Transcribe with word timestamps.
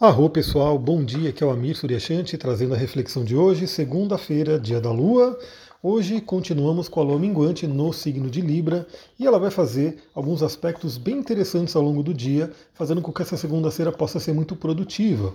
Arro 0.00 0.30
pessoal, 0.30 0.78
bom 0.78 1.04
dia, 1.04 1.30
aqui 1.30 1.42
é 1.42 1.46
o 1.46 1.50
Amir 1.50 1.76
Suryashanti 1.76 2.38
trazendo 2.38 2.72
a 2.72 2.76
reflexão 2.76 3.24
de 3.24 3.34
hoje, 3.34 3.66
segunda-feira, 3.66 4.56
dia 4.56 4.80
da 4.80 4.92
Lua. 4.92 5.36
Hoje 5.82 6.20
continuamos 6.20 6.88
com 6.88 7.00
a 7.00 7.02
Lua 7.02 7.18
minguante 7.18 7.66
no 7.66 7.92
signo 7.92 8.30
de 8.30 8.40
Libra 8.40 8.86
e 9.18 9.26
ela 9.26 9.40
vai 9.40 9.50
fazer 9.50 9.98
alguns 10.14 10.40
aspectos 10.40 10.96
bem 10.96 11.16
interessantes 11.16 11.74
ao 11.74 11.82
longo 11.82 12.00
do 12.00 12.14
dia, 12.14 12.52
fazendo 12.74 13.02
com 13.02 13.10
que 13.10 13.22
essa 13.22 13.36
segunda-feira 13.36 13.90
possa 13.90 14.20
ser 14.20 14.32
muito 14.32 14.54
produtiva. 14.54 15.34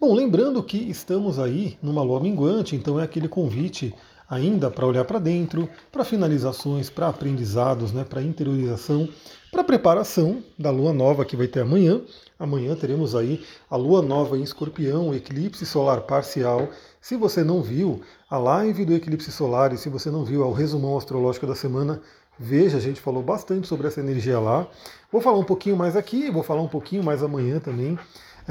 Bom, 0.00 0.12
lembrando 0.12 0.60
que 0.60 0.78
estamos 0.90 1.38
aí 1.38 1.78
numa 1.80 2.02
Lua 2.02 2.18
minguante, 2.18 2.74
então 2.74 2.98
é 2.98 3.04
aquele 3.04 3.28
convite 3.28 3.94
ainda 4.30 4.70
para 4.70 4.86
olhar 4.86 5.04
para 5.04 5.18
dentro, 5.18 5.68
para 5.90 6.04
finalizações, 6.04 6.88
para 6.88 7.08
aprendizados, 7.08 7.92
né, 7.92 8.04
para 8.04 8.22
interiorização, 8.22 9.08
para 9.50 9.64
preparação 9.64 10.40
da 10.56 10.70
lua 10.70 10.92
nova 10.92 11.24
que 11.24 11.36
vai 11.36 11.48
ter 11.48 11.60
amanhã. 11.60 12.00
Amanhã 12.38 12.76
teremos 12.76 13.16
aí 13.16 13.44
a 13.68 13.76
lua 13.76 14.00
nova 14.00 14.38
em 14.38 14.42
escorpião, 14.42 15.12
eclipse 15.12 15.66
solar 15.66 16.02
parcial. 16.02 16.68
Se 17.00 17.16
você 17.16 17.42
não 17.42 17.60
viu 17.60 18.00
a 18.30 18.38
live 18.38 18.84
do 18.84 18.94
eclipse 18.94 19.32
solar 19.32 19.72
e 19.72 19.76
se 19.76 19.88
você 19.88 20.10
não 20.10 20.24
viu 20.24 20.42
o 20.42 20.52
resumão 20.52 20.96
astrológico 20.96 21.46
da 21.46 21.56
semana, 21.56 22.00
veja, 22.38 22.78
a 22.78 22.80
gente 22.80 23.00
falou 23.00 23.22
bastante 23.22 23.66
sobre 23.66 23.88
essa 23.88 24.00
energia 24.00 24.38
lá. 24.38 24.68
Vou 25.10 25.20
falar 25.20 25.38
um 25.38 25.44
pouquinho 25.44 25.76
mais 25.76 25.96
aqui, 25.96 26.30
vou 26.30 26.44
falar 26.44 26.62
um 26.62 26.68
pouquinho 26.68 27.02
mais 27.02 27.22
amanhã 27.22 27.58
também. 27.58 27.98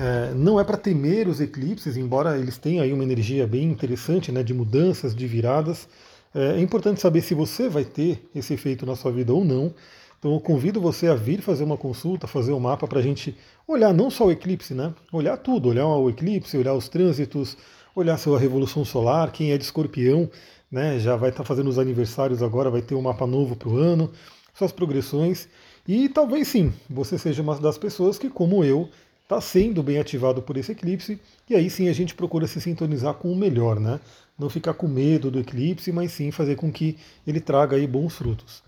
É, 0.02 0.34
não 0.34 0.58
é 0.58 0.64
para 0.64 0.78
temer 0.78 1.28
os 1.28 1.42
eclipses, 1.42 1.98
embora 1.98 2.38
eles 2.38 2.58
tenham 2.58 2.82
aí 2.82 2.94
uma 2.94 3.04
energia 3.04 3.46
bem 3.46 3.66
interessante, 3.66 4.32
né, 4.32 4.42
de 4.42 4.54
mudanças, 4.54 5.14
de 5.14 5.28
viradas. 5.28 5.90
É, 6.34 6.58
é 6.58 6.62
importante 6.62 7.02
saber 7.02 7.20
se 7.22 7.34
você 7.34 7.68
vai 7.68 7.84
ter 7.84 8.30
esse 8.34 8.54
efeito 8.54 8.86
na 8.86 8.96
sua 8.96 9.12
vida 9.12 9.34
ou 9.34 9.44
não. 9.44 9.74
Então 10.18 10.34
eu 10.34 10.40
convido 10.40 10.80
você 10.80 11.08
a 11.08 11.16
vir 11.16 11.42
fazer 11.42 11.66
uma 11.66 11.76
consulta, 11.76 12.28
fazer 12.28 12.54
um 12.54 12.62
mapa 12.62 12.88
para 12.88 13.00
a 13.00 13.02
gente 13.02 13.36
olhar 13.68 13.94
não 13.94 14.10
só 14.10 14.28
o 14.28 14.32
eclipse, 14.32 14.74
né? 14.74 14.94
Olhar 15.12 15.36
tudo, 15.36 15.68
olhar 15.68 15.86
o 15.86 16.10
eclipse, 16.10 16.58
olhar 16.58 16.74
os 16.76 16.88
trânsitos, 16.88 17.58
olhar 17.94 18.14
a 18.14 18.18
sua 18.18 18.40
revolução 18.40 18.86
solar, 18.86 19.34
quem 19.34 19.52
é 19.52 19.58
de 19.58 19.66
escorpião, 19.66 20.30
né? 20.72 20.98
Já 21.00 21.18
vai 21.18 21.30
estar 21.30 21.44
tá 21.44 21.48
fazendo 21.48 21.70
os 21.70 21.78
aniversários 21.78 22.42
agora, 22.42 22.70
vai 22.70 22.82
ter 22.82 22.96
um 22.96 23.02
mapa 23.02 23.28
novo 23.28 23.54
para 23.54 23.68
o 23.68 23.76
ano, 23.76 24.10
suas 24.54 24.72
progressões. 24.72 25.50
E 25.86 26.08
talvez 26.08 26.48
sim, 26.48 26.72
você 26.90 27.18
seja 27.18 27.42
uma 27.42 27.60
das 27.60 27.78
pessoas 27.78 28.18
que, 28.18 28.30
como 28.30 28.64
eu, 28.64 28.90
está 29.30 29.40
sendo 29.40 29.84
bem 29.84 30.00
ativado 30.00 30.42
por 30.42 30.58
esse 30.58 30.72
eclipse, 30.72 31.20
e 31.48 31.54
aí 31.54 31.70
sim 31.70 31.88
a 31.88 31.94
gente 31.94 32.16
procura 32.16 32.48
se 32.48 32.60
sintonizar 32.60 33.14
com 33.14 33.32
o 33.32 33.36
melhor, 33.36 33.80
né? 33.80 34.00
Não 34.40 34.50
ficar 34.50 34.74
com 34.74 34.88
medo 34.88 35.30
do 35.30 35.40
eclipse, 35.40 35.92
mas 35.92 36.14
sim 36.14 36.32
fazer 36.32 36.56
com 36.56 36.72
que 36.72 36.98
ele 37.28 37.40
traga 37.40 37.78
aí 37.78 37.86
bons 37.86 38.16
frutos. 38.16 38.64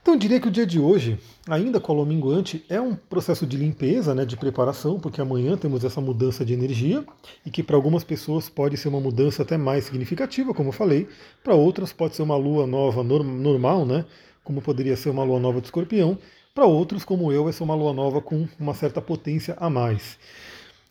Então 0.00 0.14
eu 0.14 0.18
diria 0.18 0.40
que 0.40 0.48
o 0.48 0.50
dia 0.50 0.64
de 0.64 0.80
hoje, 0.80 1.18
ainda 1.46 1.78
com 1.78 1.92
a 1.92 1.94
lua 1.96 2.06
minguante, 2.06 2.64
é 2.70 2.80
um 2.80 2.94
processo 2.94 3.46
de 3.46 3.58
limpeza, 3.58 4.14
né, 4.14 4.24
de 4.24 4.38
preparação, 4.38 4.98
porque 4.98 5.20
amanhã 5.20 5.54
temos 5.58 5.84
essa 5.84 6.00
mudança 6.00 6.46
de 6.46 6.54
energia, 6.54 7.04
e 7.44 7.50
que 7.50 7.62
para 7.62 7.76
algumas 7.76 8.02
pessoas 8.02 8.48
pode 8.48 8.78
ser 8.78 8.88
uma 8.88 9.00
mudança 9.00 9.42
até 9.42 9.58
mais 9.58 9.84
significativa, 9.84 10.54
como 10.54 10.70
eu 10.70 10.72
falei, 10.72 11.06
para 11.44 11.54
outras 11.54 11.92
pode 11.92 12.16
ser 12.16 12.22
uma 12.22 12.36
lua 12.36 12.66
nova 12.66 13.02
normal, 13.04 13.84
né, 13.84 14.06
como 14.42 14.62
poderia 14.62 14.96
ser 14.96 15.10
uma 15.10 15.24
lua 15.24 15.38
nova 15.38 15.60
de 15.60 15.66
escorpião, 15.66 16.16
para 16.60 16.66
outros, 16.66 17.04
como 17.04 17.32
eu, 17.32 17.44
vai 17.44 17.54
ser 17.54 17.62
uma 17.62 17.74
lua 17.74 17.94
nova 17.94 18.20
com 18.20 18.46
uma 18.58 18.74
certa 18.74 19.00
potência 19.00 19.56
a 19.58 19.70
mais. 19.70 20.18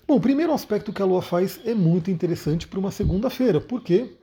Bom, 0.08 0.16
o 0.16 0.20
primeiro 0.20 0.52
aspecto 0.52 0.92
que 0.92 1.00
a 1.00 1.06
lua 1.06 1.22
faz 1.22 1.60
é 1.64 1.76
muito 1.76 2.10
interessante 2.10 2.68
para 2.68 2.80
uma 2.80 2.90
segunda-feira, 2.90 3.62
porque 3.62 4.16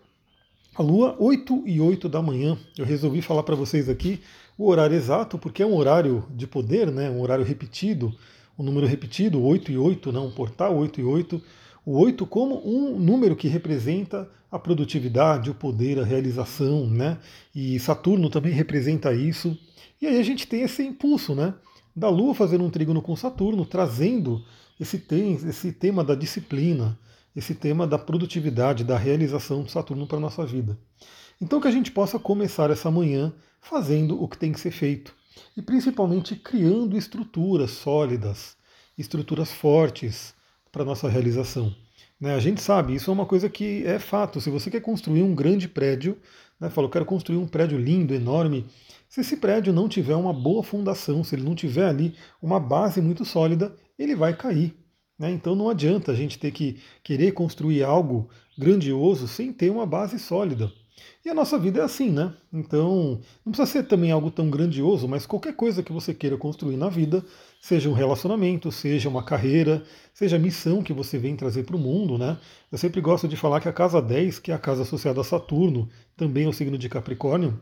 a 0.74 0.83
lua 0.83 1.14
8 1.20 1.62
e 1.64 1.80
8 1.80 2.08
da 2.08 2.20
manhã, 2.20 2.58
eu 2.77 2.84
resolvi 2.84 3.22
falar 3.22 3.44
para 3.44 3.55
vocês 3.55 3.89
aqui 3.89 4.20
o 4.58 4.67
horário 4.67 4.97
exato, 4.97 5.39
porque 5.39 5.62
é 5.62 5.67
um 5.67 5.77
horário 5.77 6.24
de 6.30 6.48
poder, 6.48 6.91
né, 6.91 7.08
um 7.11 7.20
horário 7.20 7.44
repetido, 7.44 8.12
um 8.58 8.64
número 8.64 8.84
repetido, 8.84 9.41
8 9.41 9.70
e 9.70 9.78
8, 9.78 10.11
não, 10.11 10.27
um 10.27 10.33
portal 10.33 10.77
8 10.77 11.00
e 11.00 11.05
8, 11.05 11.41
o 11.84 11.97
8 11.97 12.27
como 12.27 12.61
um 12.69 12.98
número 12.98 13.36
que 13.36 13.47
representa 13.47 14.28
a 14.50 14.58
produtividade, 14.58 15.48
o 15.48 15.55
poder, 15.55 16.00
a 16.00 16.05
realização, 16.05 16.89
né? 16.89 17.19
E 17.55 17.78
Saturno 17.78 18.28
também 18.28 18.52
representa 18.52 19.14
isso. 19.14 19.56
E 20.01 20.07
aí 20.07 20.18
a 20.18 20.23
gente 20.23 20.46
tem 20.46 20.62
esse 20.62 20.83
impulso 20.83 21.34
né, 21.34 21.55
da 21.95 22.08
Lua 22.08 22.34
fazendo 22.34 22.64
um 22.64 22.70
trígono 22.70 23.01
com 23.01 23.17
Saturno, 23.17 23.64
trazendo 23.64 24.45
esse, 24.79 24.98
tem, 24.98 25.34
esse 25.34 25.73
tema 25.73 26.05
da 26.05 26.14
disciplina, 26.14 26.98
esse 27.34 27.55
tema 27.55 27.86
da 27.86 27.98
produtividade, 27.98 28.85
da 28.85 28.96
realização 28.96 29.62
de 29.62 29.70
Saturno 29.73 30.06
para 30.06 30.18
a 30.18 30.20
nossa 30.20 30.45
vida. 30.45 30.79
Então 31.40 31.61
que 31.61 31.68
a 31.68 31.73
gente 31.73 31.90
possa 31.90 32.18
começar 32.18 32.70
essa 32.70 32.90
manhã 32.90 33.33
fazendo 33.61 34.23
o 34.23 34.29
que 34.29 34.39
tem 34.39 34.52
que 34.52 34.61
ser 34.61 34.70
feito 34.70 35.14
e 35.56 35.62
principalmente 35.62 36.36
criando 36.36 36.96
estruturas 36.96 37.70
sólidas, 37.73 38.56
estruturas 38.96 39.52
fortes 39.52 40.35
para 40.70 40.83
a 40.83 40.86
nossa 40.86 41.08
realização. 41.08 41.74
Né, 42.18 42.35
a 42.35 42.40
gente 42.40 42.62
sabe, 42.62 42.95
isso 42.95 43.11
é 43.11 43.12
uma 43.12 43.27
coisa 43.27 43.48
que 43.48 43.85
é 43.86 43.98
fato. 43.98 44.40
Se 44.40 44.48
você 44.48 44.70
quer 44.70 44.80
construir 44.80 45.23
um 45.23 45.35
grande 45.35 45.68
prédio, 45.68 46.17
né, 46.58 46.70
falou, 46.70 46.90
quero 46.90 47.05
construir 47.05 47.36
um 47.36 47.46
prédio 47.46 47.79
lindo, 47.79 48.14
enorme, 48.14 48.67
se 49.17 49.23
esse 49.23 49.39
prédio 49.39 49.73
não 49.73 49.89
tiver 49.89 50.15
uma 50.15 50.31
boa 50.31 50.63
fundação, 50.63 51.25
se 51.25 51.35
ele 51.35 51.43
não 51.43 51.55
tiver 51.55 51.89
ali 51.89 52.15
uma 52.43 52.61
base 52.61 53.01
muito 53.01 53.25
sólida, 53.25 53.75
ele 53.99 54.15
vai 54.15 54.37
cair. 54.37 54.77
Né? 55.19 55.31
Então 55.31 55.55
não 55.55 55.71
adianta 55.71 56.13
a 56.13 56.15
gente 56.15 56.39
ter 56.39 56.51
que 56.51 56.83
querer 57.03 57.33
construir 57.33 57.83
algo 57.83 58.29
grandioso 58.59 59.27
sem 59.27 59.55
ter 59.55 59.71
uma 59.71 59.87
base 59.87 60.19
sólida. 60.19 60.71
E 61.25 61.31
a 61.31 61.35
nossa 61.35 61.59
vida 61.59 61.81
é 61.81 61.83
assim, 61.83 62.11
né? 62.11 62.35
Então, 62.53 63.19
não 63.45 63.53
precisa 63.53 63.65
ser 63.65 63.85
também 63.85 64.11
algo 64.11 64.31
tão 64.31 64.51
grandioso, 64.51 65.09
mas 65.09 65.25
qualquer 65.25 65.55
coisa 65.55 65.83
que 65.83 65.93
você 65.93 66.13
queira 66.13 66.37
construir 66.37 66.77
na 66.77 66.91
vida, 66.91 67.25
seja 67.59 67.89
um 67.89 67.95
relacionamento, 67.95 68.71
seja 68.71 69.09
uma 69.09 69.23
carreira, 69.23 69.83
seja 70.13 70.37
a 70.37 70.39
missão 70.39 70.83
que 70.83 70.93
você 70.93 71.17
vem 71.17 71.37
trazer 71.37 71.65
para 71.65 71.77
o 71.77 71.79
mundo, 71.79 72.19
né? 72.19 72.39
Eu 72.71 72.77
sempre 72.77 73.01
gosto 73.01 73.27
de 73.27 73.37
falar 73.37 73.61
que 73.61 73.69
a 73.69 73.73
casa 73.73 74.01
10, 74.01 74.39
que 74.41 74.53
é 74.53 74.55
a 74.55 74.59
casa 74.59 74.83
associada 74.83 75.23
a 75.23 75.25
Saturno, 75.25 75.89
também 76.17 76.45
é 76.45 76.48
o 76.48 76.53
signo 76.53 76.77
de 76.77 76.89
Capricórnio, 76.89 77.59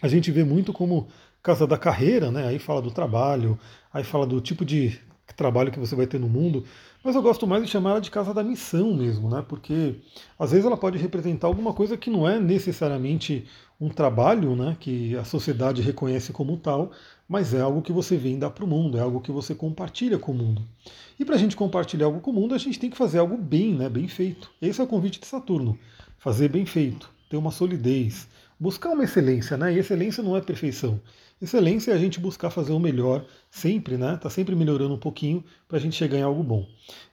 a 0.00 0.08
gente 0.08 0.30
vê 0.30 0.44
muito 0.44 0.72
como 0.72 1.08
casa 1.42 1.66
da 1.66 1.78
carreira, 1.78 2.30
né? 2.30 2.46
Aí 2.46 2.58
fala 2.58 2.82
do 2.82 2.90
trabalho, 2.90 3.58
aí 3.92 4.04
fala 4.04 4.26
do 4.26 4.40
tipo 4.40 4.64
de 4.64 4.98
trabalho 5.36 5.70
que 5.70 5.78
você 5.78 5.94
vai 5.94 6.06
ter 6.06 6.18
no 6.18 6.28
mundo, 6.28 6.64
mas 7.02 7.14
eu 7.14 7.22
gosto 7.22 7.46
mais 7.46 7.62
de 7.62 7.70
chamar 7.70 7.90
ela 7.90 8.00
de 8.00 8.10
casa 8.10 8.34
da 8.34 8.42
missão 8.42 8.92
mesmo, 8.92 9.30
né? 9.30 9.44
Porque 9.46 9.94
às 10.38 10.50
vezes 10.50 10.66
ela 10.66 10.76
pode 10.76 10.98
representar 10.98 11.46
alguma 11.46 11.72
coisa 11.72 11.96
que 11.96 12.10
não 12.10 12.28
é 12.28 12.40
necessariamente 12.40 13.46
um 13.80 13.88
trabalho, 13.88 14.56
né? 14.56 14.76
Que 14.80 15.16
a 15.16 15.24
sociedade 15.24 15.80
reconhece 15.80 16.32
como 16.32 16.56
tal, 16.56 16.90
mas 17.28 17.54
é 17.54 17.60
algo 17.60 17.82
que 17.82 17.92
você 17.92 18.16
vem 18.16 18.38
dar 18.38 18.50
para 18.50 18.64
o 18.64 18.68
mundo, 18.68 18.98
é 18.98 19.00
algo 19.00 19.20
que 19.20 19.30
você 19.30 19.54
compartilha 19.54 20.18
com 20.18 20.32
o 20.32 20.34
mundo. 20.34 20.62
E 21.18 21.24
para 21.24 21.36
a 21.36 21.38
gente 21.38 21.54
compartilhar 21.54 22.06
algo 22.06 22.20
com 22.20 22.32
o 22.32 22.34
mundo, 22.34 22.54
a 22.54 22.58
gente 22.58 22.78
tem 22.78 22.90
que 22.90 22.96
fazer 22.96 23.18
algo 23.18 23.36
bem, 23.36 23.74
né? 23.74 23.88
Bem 23.88 24.08
feito. 24.08 24.50
Esse 24.60 24.80
é 24.80 24.84
o 24.84 24.88
convite 24.88 25.20
de 25.20 25.26
Saturno. 25.26 25.78
Fazer 26.18 26.48
bem 26.48 26.66
feito, 26.66 27.08
ter 27.30 27.36
uma 27.36 27.52
solidez, 27.52 28.26
buscar 28.58 28.90
uma 28.90 29.04
excelência, 29.04 29.56
né? 29.56 29.72
E 29.72 29.78
excelência 29.78 30.22
não 30.22 30.36
é 30.36 30.40
perfeição. 30.40 31.00
Excelência 31.40 31.92
é 31.92 31.94
a 31.94 31.98
gente 31.98 32.18
buscar 32.18 32.50
fazer 32.50 32.72
o 32.72 32.80
melhor 32.80 33.24
sempre, 33.50 33.96
né? 33.96 34.16
Tá 34.16 34.28
sempre 34.28 34.56
melhorando 34.56 34.94
um 34.94 34.98
pouquinho 34.98 35.44
para 35.68 35.78
a 35.78 35.80
gente 35.80 35.94
chegar 35.94 36.18
em 36.18 36.22
algo 36.22 36.42
bom. 36.42 36.66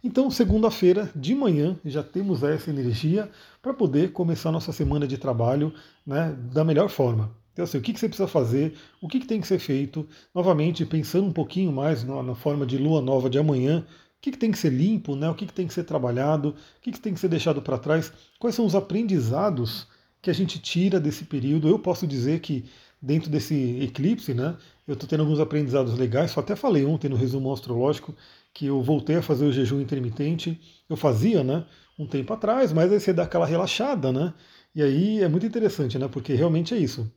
Então, 0.04 0.32
segunda-feira 0.32 1.12
de 1.16 1.36
manhã 1.36 1.78
já 1.86 2.02
temos 2.02 2.42
essa 2.42 2.70
energia 2.70 3.30
para 3.62 3.74
poder 3.74 4.12
começar 4.12 4.52
nossa 4.52 4.72
semana 4.72 5.08
de 5.08 5.18
trabalho, 5.18 5.72
né? 6.06 6.36
Da 6.52 6.64
melhor 6.64 6.90
forma. 6.90 7.36
Então, 7.54 7.64
assim, 7.64 7.78
o 7.78 7.82
que, 7.82 7.94
que 7.94 8.00
você 8.00 8.10
precisa 8.10 8.28
fazer, 8.28 8.74
o 9.00 9.08
que, 9.08 9.20
que 9.20 9.28
tem 9.28 9.40
que 9.40 9.48
ser 9.48 9.60
feito, 9.60 10.06
novamente 10.34 10.86
pensando 10.86 11.28
um 11.28 11.32
pouquinho 11.32 11.72
mais 11.72 12.04
na, 12.04 12.22
na 12.22 12.36
forma 12.36 12.66
de 12.66 12.78
lua 12.78 13.02
nova 13.02 13.30
de 13.30 13.38
amanhã, 13.38 13.86
o 14.18 14.22
que, 14.22 14.32
que, 14.32 14.38
tem 14.38 14.52
que 14.52 14.58
ser 14.58 14.72
limpo, 14.72 15.16
né? 15.16 15.30
o 15.30 15.36
que, 15.36 15.46
que 15.46 15.54
tem 15.54 15.68
que 15.68 15.74
ser 15.74 15.84
trabalhado, 15.84 16.50
o 16.50 16.82
que, 16.82 16.92
que 16.92 17.00
tem 17.00 17.14
que 17.14 17.20
ser 17.20 17.30
deixado 17.30 17.62
para 17.62 17.78
trás, 17.78 18.12
quais 18.40 18.56
são 18.56 18.66
os 18.66 18.76
aprendizados 18.76 19.88
que 20.26 20.32
a 20.32 20.34
gente 20.34 20.58
tira 20.58 21.00
desse 21.00 21.24
período. 21.24 21.70
Eu 21.70 21.78
posso 21.78 22.08
dizer 22.08 22.40
que 22.40 22.66
dentro 23.00 23.30
desse 23.30 23.80
eclipse, 23.80 24.34
né, 24.34 24.58
eu 24.88 24.96
estou 24.96 25.08
tendo 25.08 25.20
alguns 25.22 25.40
aprendizados 25.40 25.96
legais. 25.96 26.32
Só 26.32 26.40
até 26.40 26.56
falei 26.56 26.84
ontem 26.84 27.08
no 27.08 27.16
resumo 27.16 27.54
astrológico 27.54 28.16
que 28.52 28.66
eu 28.66 28.82
voltei 28.82 29.18
a 29.18 29.22
fazer 29.22 29.46
o 29.46 29.54
jejum 29.54 29.80
intermitente. 29.80 30.60
Eu 30.90 30.98
fazia, 30.98 31.44
né, 31.44 31.64
um 32.00 32.08
tempo 32.08 32.34
atrás, 32.34 32.74
mas 32.74 32.92
aí 32.92 33.00
você 33.00 33.14
dá 33.14 33.22
aquela 33.22 33.46
relaxada, 33.46 34.12
né? 34.12 34.34
E 34.74 34.82
aí 34.82 35.22
é 35.22 35.28
muito 35.28 35.46
interessante, 35.46 36.00
né? 36.00 36.08
Porque 36.08 36.34
realmente 36.34 36.74
é 36.74 36.78
isso. 36.78 37.08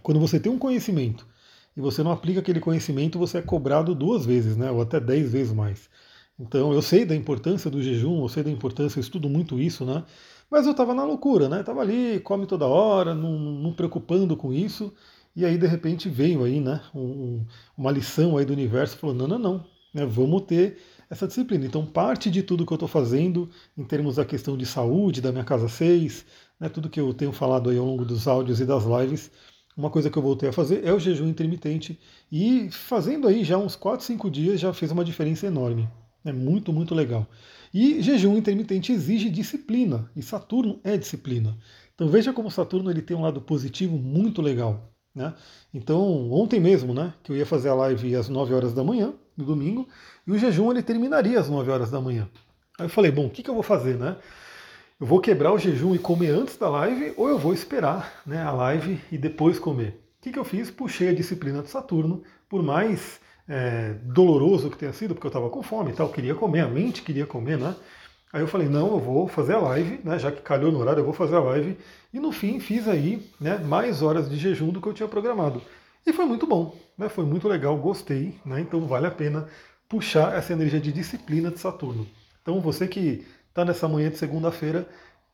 Quando 0.00 0.20
você 0.20 0.38
tem 0.38 0.52
um 0.52 0.58
conhecimento 0.58 1.26
e 1.76 1.80
você 1.80 2.04
não 2.04 2.12
aplica 2.12 2.38
aquele 2.38 2.60
conhecimento, 2.60 3.18
você 3.18 3.38
é 3.38 3.42
cobrado 3.42 3.96
duas 3.96 4.24
vezes, 4.24 4.56
né? 4.56 4.70
Ou 4.70 4.80
até 4.80 5.00
dez 5.00 5.32
vezes 5.32 5.52
mais. 5.52 5.90
Então 6.38 6.72
eu 6.72 6.82
sei 6.82 7.04
da 7.04 7.16
importância 7.16 7.68
do 7.68 7.82
jejum, 7.82 8.22
eu 8.22 8.28
sei 8.28 8.44
da 8.44 8.50
importância, 8.50 9.00
eu 9.00 9.02
estudo 9.02 9.28
muito 9.28 9.58
isso, 9.60 9.84
né? 9.84 10.04
Mas 10.50 10.64
eu 10.66 10.72
estava 10.72 10.94
na 10.94 11.04
loucura, 11.04 11.48
né? 11.48 11.60
Estava 11.60 11.80
ali, 11.80 12.20
come 12.20 12.46
toda 12.46 12.66
hora, 12.66 13.14
não, 13.14 13.38
não, 13.38 13.72
preocupando 13.72 14.36
com 14.36 14.52
isso. 14.52 14.92
E 15.36 15.44
aí, 15.44 15.58
de 15.58 15.66
repente, 15.66 16.08
veio 16.08 16.42
aí, 16.44 16.60
né? 16.60 16.80
Um, 16.94 17.44
uma 17.76 17.90
lição 17.90 18.36
aí 18.36 18.44
do 18.44 18.52
universo, 18.52 18.96
falou, 18.96 19.14
não, 19.14 19.28
não, 19.28 19.38
não, 19.38 19.66
né, 19.94 20.04
vamos 20.06 20.42
ter 20.42 20.78
essa 21.10 21.26
disciplina. 21.26 21.66
Então, 21.66 21.84
parte 21.86 22.30
de 22.30 22.42
tudo 22.42 22.66
que 22.66 22.72
eu 22.72 22.76
estou 22.76 22.88
fazendo, 22.88 23.48
em 23.76 23.84
termos 23.84 24.16
da 24.16 24.24
questão 24.24 24.56
de 24.56 24.66
saúde, 24.66 25.20
da 25.20 25.32
minha 25.32 25.44
casa 25.44 25.68
6, 25.68 26.24
né, 26.58 26.68
tudo 26.68 26.88
que 26.90 27.00
eu 27.00 27.12
tenho 27.14 27.32
falado 27.32 27.70
aí 27.70 27.78
ao 27.78 27.84
longo 27.84 28.04
dos 28.04 28.26
áudios 28.26 28.60
e 28.60 28.64
das 28.66 28.84
lives, 28.84 29.30
uma 29.76 29.90
coisa 29.90 30.10
que 30.10 30.16
eu 30.18 30.22
voltei 30.22 30.48
a 30.48 30.52
fazer 30.52 30.84
é 30.84 30.92
o 30.92 30.98
jejum 30.98 31.28
intermitente. 31.28 31.98
E 32.32 32.70
fazendo 32.70 33.28
aí 33.28 33.44
já 33.44 33.56
uns 33.56 33.76
4, 33.76 34.04
5 34.04 34.30
dias 34.30 34.58
já 34.60 34.72
fez 34.72 34.90
uma 34.90 35.04
diferença 35.04 35.46
enorme. 35.46 35.88
É 36.24 36.32
muito, 36.32 36.72
muito 36.72 36.94
legal. 36.94 37.26
E 37.72 38.00
jejum 38.02 38.36
intermitente 38.36 38.92
exige 38.92 39.30
disciplina, 39.30 40.10
e 40.16 40.22
Saturno 40.22 40.80
é 40.82 40.96
disciplina. 40.96 41.56
Então 41.94 42.08
veja 42.08 42.32
como 42.32 42.50
Saturno 42.50 42.90
ele 42.90 43.02
tem 43.02 43.16
um 43.16 43.22
lado 43.22 43.40
positivo 43.40 43.96
muito 43.98 44.40
legal. 44.40 44.92
Né? 45.14 45.34
Então, 45.74 46.30
ontem 46.30 46.60
mesmo, 46.60 46.94
né, 46.94 47.12
que 47.22 47.32
eu 47.32 47.36
ia 47.36 47.44
fazer 47.44 47.70
a 47.70 47.74
live 47.74 48.14
às 48.14 48.28
9 48.28 48.54
horas 48.54 48.72
da 48.72 48.84
manhã, 48.84 49.12
no 49.36 49.44
domingo, 49.44 49.88
e 50.26 50.30
o 50.30 50.38
jejum 50.38 50.70
ele 50.70 50.82
terminaria 50.82 51.38
às 51.38 51.48
9 51.48 51.70
horas 51.70 51.90
da 51.90 52.00
manhã. 52.00 52.28
Aí 52.78 52.86
eu 52.86 52.90
falei, 52.90 53.10
bom, 53.10 53.26
o 53.26 53.30
que, 53.30 53.42
que 53.42 53.50
eu 53.50 53.54
vou 53.54 53.62
fazer, 53.62 53.96
né? 53.96 54.16
Eu 55.00 55.06
vou 55.06 55.20
quebrar 55.20 55.52
o 55.52 55.58
jejum 55.58 55.94
e 55.94 55.98
comer 55.98 56.30
antes 56.30 56.56
da 56.56 56.68
live 56.68 57.14
ou 57.16 57.28
eu 57.28 57.38
vou 57.38 57.52
esperar 57.52 58.22
né, 58.26 58.42
a 58.42 58.52
live 58.52 59.00
e 59.10 59.18
depois 59.18 59.58
comer? 59.58 60.00
O 60.18 60.22
que, 60.22 60.32
que 60.32 60.38
eu 60.38 60.44
fiz? 60.44 60.70
Puxei 60.70 61.08
a 61.08 61.14
disciplina 61.14 61.62
de 61.62 61.70
Saturno, 61.70 62.22
por 62.48 62.62
mais 62.62 63.20
é, 63.48 63.94
doloroso 64.02 64.70
que 64.70 64.76
tenha 64.76 64.92
sido, 64.92 65.14
porque 65.14 65.26
eu 65.26 65.30
estava 65.30 65.48
com 65.48 65.62
fome 65.62 65.92
e 65.92 65.94
tal, 65.94 66.08
queria 66.10 66.34
comer, 66.34 66.60
a 66.60 66.68
mente 66.68 67.02
queria 67.02 67.26
comer, 67.26 67.58
né? 67.58 67.74
Aí 68.32 68.42
eu 68.42 68.46
falei, 68.46 68.68
não, 68.68 68.88
eu 68.88 69.00
vou 69.00 69.26
fazer 69.26 69.54
a 69.54 69.58
live, 69.58 70.00
né? 70.04 70.18
Já 70.18 70.30
que 70.30 70.42
calhou 70.42 70.70
no 70.70 70.78
horário, 70.78 71.00
eu 71.00 71.04
vou 71.04 71.14
fazer 71.14 71.36
a 71.36 71.40
live. 71.40 71.78
E 72.12 72.20
no 72.20 72.30
fim 72.30 72.60
fiz 72.60 72.86
aí 72.86 73.26
né, 73.40 73.58
mais 73.58 74.02
horas 74.02 74.28
de 74.28 74.36
jejum 74.36 74.68
do 74.68 74.80
que 74.82 74.88
eu 74.88 74.92
tinha 74.92 75.08
programado. 75.08 75.62
E 76.06 76.12
foi 76.12 76.26
muito 76.26 76.46
bom, 76.46 76.76
né? 76.96 77.08
Foi 77.08 77.24
muito 77.24 77.48
legal, 77.48 77.76
gostei, 77.78 78.38
né? 78.44 78.60
Então 78.60 78.86
vale 78.86 79.06
a 79.06 79.10
pena 79.10 79.48
puxar 79.88 80.36
essa 80.36 80.52
energia 80.52 80.80
de 80.80 80.92
disciplina 80.92 81.50
de 81.50 81.58
Saturno. 81.58 82.06
Então 82.42 82.60
você 82.60 82.86
que 82.86 83.26
está 83.48 83.64
nessa 83.64 83.88
manhã 83.88 84.10
de 84.10 84.18
segunda-feira, 84.18 84.86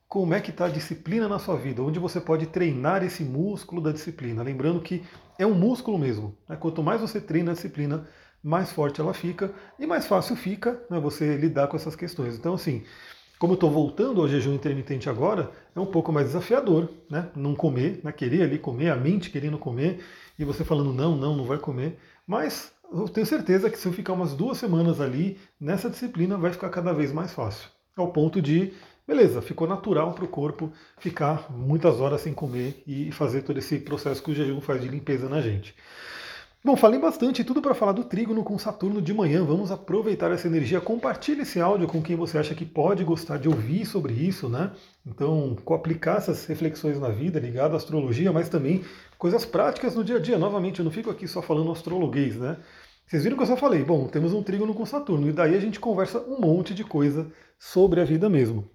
como 0.08 0.34
é 0.34 0.40
que 0.40 0.50
está 0.50 0.66
a 0.66 0.70
disciplina 0.70 1.28
na 1.28 1.38
sua 1.38 1.56
vida? 1.56 1.82
Onde 1.82 1.98
você 1.98 2.20
pode 2.20 2.46
treinar 2.46 3.02
esse 3.02 3.24
músculo 3.24 3.80
da 3.80 3.92
disciplina? 3.92 4.42
Lembrando 4.42 4.80
que 4.80 5.02
é 5.38 5.46
um 5.46 5.54
músculo 5.54 5.98
mesmo. 5.98 6.36
Né? 6.48 6.56
Quanto 6.56 6.82
mais 6.82 7.00
você 7.00 7.20
treina 7.20 7.50
a 7.50 7.54
disciplina, 7.54 8.06
mais 8.42 8.70
forte 8.70 9.00
ela 9.00 9.14
fica 9.14 9.52
e 9.78 9.86
mais 9.86 10.06
fácil 10.06 10.36
fica 10.36 10.80
né, 10.90 11.00
você 11.00 11.36
lidar 11.36 11.66
com 11.66 11.76
essas 11.76 11.96
questões. 11.96 12.36
Então, 12.36 12.54
assim, 12.54 12.84
como 13.38 13.52
eu 13.52 13.56
estou 13.56 13.70
voltando 13.70 14.20
ao 14.20 14.28
jejum 14.28 14.54
intermitente 14.54 15.08
agora, 15.08 15.50
é 15.74 15.80
um 15.80 15.86
pouco 15.86 16.12
mais 16.12 16.28
desafiador, 16.28 16.88
né? 17.10 17.30
Não 17.34 17.54
comer, 17.54 18.00
né? 18.04 18.12
querer 18.12 18.42
ali 18.42 18.58
comer, 18.58 18.90
a 18.90 18.96
mente 18.96 19.30
querendo 19.30 19.58
comer, 19.58 20.04
e 20.38 20.44
você 20.44 20.64
falando 20.64 20.92
não, 20.92 21.16
não, 21.16 21.36
não 21.36 21.44
vai 21.44 21.58
comer. 21.58 21.98
Mas 22.26 22.72
eu 22.92 23.08
tenho 23.08 23.26
certeza 23.26 23.68
que 23.68 23.78
se 23.78 23.86
eu 23.86 23.92
ficar 23.92 24.12
umas 24.12 24.34
duas 24.34 24.58
semanas 24.58 25.00
ali 25.00 25.38
nessa 25.60 25.90
disciplina, 25.90 26.38
vai 26.38 26.52
ficar 26.52 26.70
cada 26.70 26.92
vez 26.92 27.12
mais 27.12 27.32
fácil. 27.32 27.68
Ao 27.96 28.12
ponto 28.12 28.40
de, 28.40 28.72
beleza, 29.06 29.42
ficou 29.42 29.66
natural 29.66 30.12
para 30.12 30.24
o 30.24 30.28
corpo 30.28 30.72
ficar 30.98 31.50
muitas 31.50 32.00
horas 32.00 32.20
sem 32.20 32.32
comer 32.32 32.82
e 32.86 33.10
fazer 33.12 33.42
todo 33.42 33.58
esse 33.58 33.78
processo 33.78 34.22
que 34.22 34.30
o 34.30 34.34
jejum 34.34 34.60
faz 34.60 34.80
de 34.80 34.88
limpeza 34.88 35.28
na 35.28 35.40
gente. 35.40 35.74
Bom, 36.66 36.76
falei 36.76 36.98
bastante 36.98 37.44
tudo 37.44 37.60
para 37.60 37.74
falar 37.74 37.92
do 37.92 38.04
trígono 38.04 38.42
com 38.42 38.58
Saturno 38.58 39.02
de 39.02 39.12
manhã. 39.12 39.44
Vamos 39.44 39.70
aproveitar 39.70 40.32
essa 40.32 40.46
energia. 40.46 40.80
Compartilhe 40.80 41.42
esse 41.42 41.60
áudio 41.60 41.86
com 41.86 42.00
quem 42.00 42.16
você 42.16 42.38
acha 42.38 42.54
que 42.54 42.64
pode 42.64 43.04
gostar 43.04 43.36
de 43.36 43.50
ouvir 43.50 43.84
sobre 43.84 44.14
isso, 44.14 44.48
né? 44.48 44.70
Então, 45.06 45.58
aplicar 45.74 46.16
essas 46.16 46.46
reflexões 46.46 46.98
na 46.98 47.10
vida 47.10 47.38
ligado 47.38 47.74
à 47.74 47.76
astrologia, 47.76 48.32
mas 48.32 48.48
também 48.48 48.82
coisas 49.18 49.44
práticas 49.44 49.94
no 49.94 50.02
dia 50.02 50.16
a 50.16 50.18
dia. 50.18 50.38
Novamente, 50.38 50.78
eu 50.78 50.86
não 50.86 50.90
fico 50.90 51.10
aqui 51.10 51.28
só 51.28 51.42
falando 51.42 51.70
astrologuês, 51.70 52.36
né? 52.36 52.56
Vocês 53.06 53.22
viram 53.22 53.36
que 53.36 53.42
eu 53.42 53.46
só 53.46 53.58
falei, 53.58 53.84
bom, 53.84 54.06
temos 54.08 54.32
um 54.32 54.42
trígono 54.42 54.72
com 54.72 54.86
Saturno, 54.86 55.28
e 55.28 55.32
daí 55.32 55.54
a 55.54 55.60
gente 55.60 55.78
conversa 55.78 56.18
um 56.20 56.40
monte 56.40 56.72
de 56.72 56.82
coisa 56.82 57.30
sobre 57.58 58.00
a 58.00 58.04
vida 58.04 58.30
mesmo. 58.30 58.66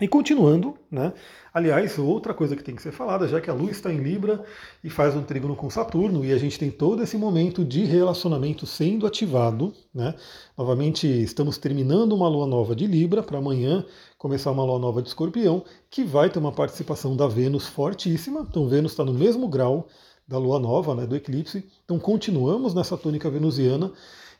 E 0.00 0.08
continuando, 0.08 0.74
né? 0.90 1.12
Aliás, 1.52 1.98
outra 1.98 2.32
coisa 2.32 2.56
que 2.56 2.62
tem 2.62 2.74
que 2.74 2.80
ser 2.80 2.92
falada, 2.92 3.28
já 3.28 3.40
que 3.40 3.50
a 3.50 3.52
Lua 3.52 3.70
está 3.70 3.92
em 3.92 3.98
Libra 3.98 4.42
e 4.82 4.88
faz 4.88 5.14
um 5.14 5.22
trígono 5.22 5.54
com 5.54 5.68
Saturno, 5.68 6.24
e 6.24 6.32
a 6.32 6.38
gente 6.38 6.58
tem 6.58 6.70
todo 6.70 7.02
esse 7.02 7.18
momento 7.18 7.64
de 7.64 7.84
relacionamento 7.84 8.66
sendo 8.66 9.06
ativado, 9.06 9.74
né? 9.92 10.14
Novamente, 10.56 11.06
estamos 11.06 11.58
terminando 11.58 12.12
uma 12.12 12.28
Lua 12.28 12.46
nova 12.46 12.74
de 12.74 12.86
Libra 12.86 13.22
para 13.22 13.38
amanhã 13.38 13.84
começar 14.16 14.50
uma 14.52 14.64
Lua 14.64 14.78
nova 14.78 15.02
de 15.02 15.08
Escorpião, 15.08 15.64
que 15.90 16.04
vai 16.04 16.30
ter 16.30 16.38
uma 16.38 16.52
participação 16.52 17.14
da 17.16 17.26
Vênus 17.26 17.66
fortíssima. 17.66 18.46
Então, 18.48 18.68
Vênus 18.68 18.92
está 18.92 19.04
no 19.04 19.12
mesmo 19.12 19.48
grau 19.48 19.88
da 20.26 20.38
Lua 20.38 20.58
nova, 20.60 20.94
né, 20.94 21.06
do 21.06 21.16
eclipse. 21.16 21.68
Então, 21.84 21.98
continuamos 21.98 22.72
nessa 22.72 22.96
tônica 22.96 23.28
venusiana. 23.28 23.92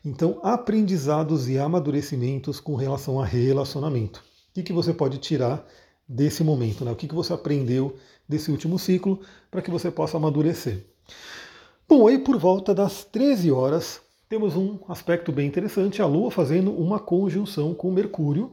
Então, 0.03 0.39
aprendizados 0.41 1.49
e 1.49 1.59
amadurecimentos 1.59 2.59
com 2.59 2.75
relação 2.75 3.19
a 3.19 3.25
relacionamento. 3.25 4.30
O 4.51 4.53
que, 4.53 4.63
que 4.63 4.73
você 4.73 4.93
pode 4.93 5.17
tirar 5.17 5.65
desse 6.05 6.43
momento? 6.43 6.83
Né? 6.83 6.91
O 6.91 6.95
que, 6.95 7.07
que 7.07 7.15
você 7.15 7.31
aprendeu 7.31 7.95
desse 8.27 8.51
último 8.51 8.77
ciclo 8.77 9.21
para 9.49 9.61
que 9.61 9.71
você 9.71 9.89
possa 9.89 10.17
amadurecer? 10.17 10.85
Bom, 11.87 12.05
aí 12.05 12.19
por 12.19 12.37
volta 12.37 12.75
das 12.75 13.05
13 13.05 13.49
horas, 13.49 14.01
temos 14.27 14.57
um 14.57 14.77
aspecto 14.89 15.31
bem 15.31 15.47
interessante, 15.47 16.01
a 16.01 16.05
Lua 16.05 16.29
fazendo 16.29 16.69
uma 16.71 16.99
conjunção 16.99 17.73
com 17.73 17.89
Mercúrio. 17.91 18.51